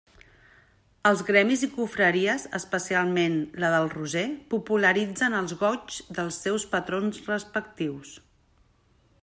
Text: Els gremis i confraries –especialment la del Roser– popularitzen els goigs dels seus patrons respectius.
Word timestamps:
Els 1.09 1.19
gremis 1.25 1.65
i 1.65 1.67
confraries 1.73 2.45
–especialment 2.59 3.35
la 3.65 3.69
del 3.75 3.85
Roser– 3.93 4.25
popularitzen 4.55 5.39
els 5.41 5.57
goigs 5.61 6.01
dels 6.21 6.39
seus 6.47 6.69
patrons 6.75 7.21
respectius. 7.29 8.17